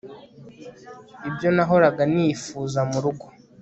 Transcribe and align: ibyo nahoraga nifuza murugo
ibyo 1.29 1.49
nahoraga 1.55 2.03
nifuza 2.13 2.79
murugo 2.89 3.25